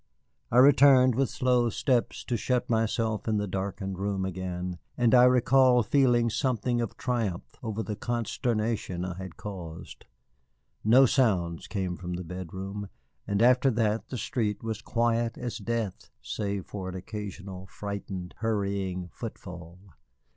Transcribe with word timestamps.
I 0.49 0.57
returned 0.57 1.13
with 1.13 1.29
slow 1.29 1.69
steps 1.69 2.23
to 2.23 2.35
shut 2.35 2.71
myself 2.71 3.27
in 3.27 3.37
the 3.37 3.45
darkened 3.45 3.99
room 3.99 4.25
again, 4.25 4.79
and 4.97 5.13
I 5.13 5.25
recall 5.25 5.83
feeling 5.83 6.27
something 6.31 6.81
of 6.81 6.97
triumph 6.97 7.55
over 7.61 7.83
the 7.83 7.95
consternation 7.95 9.05
I 9.05 9.15
had 9.19 9.37
caused. 9.37 10.05
No 10.83 11.05
sounds 11.05 11.67
came 11.67 11.97
from 11.97 12.13
the 12.13 12.23
bedroom, 12.23 12.89
and 13.27 13.43
after 13.43 13.69
that 13.69 14.07
the 14.09 14.17
street 14.17 14.63
was 14.63 14.81
quiet 14.81 15.37
as 15.37 15.59
death 15.59 16.09
save 16.19 16.65
for 16.65 16.89
an 16.89 16.95
occasional 16.95 17.67
frightened, 17.67 18.33
hurrying 18.39 19.07
footfall. 19.13 19.77